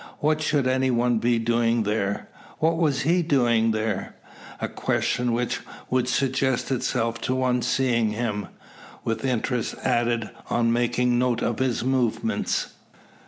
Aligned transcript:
What 0.19 0.41
should 0.41 0.65
any 0.65 0.89
one 0.89 1.19
be 1.19 1.37
doing 1.37 1.83
there? 1.83 2.27
What 2.57 2.83
is 2.89 3.01
he 3.03 3.21
doing 3.21 3.69
there? 3.69 4.15
A 4.59 4.67
question 4.67 5.31
which 5.31 5.59
would 5.91 6.07
suggest 6.09 6.71
itself 6.71 7.21
to 7.21 7.35
one 7.35 7.61
seeing 7.61 8.09
him; 8.09 8.47
with 9.03 9.23
interest 9.23 9.75
added 9.83 10.31
on 10.49 10.73
making 10.73 11.19
note 11.19 11.43
of 11.43 11.59
his 11.59 11.83
movements. 11.83 12.73